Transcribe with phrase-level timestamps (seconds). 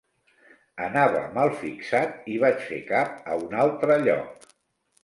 [0.85, 4.53] Anava malfixat i vaig fer cap a un altre lloc.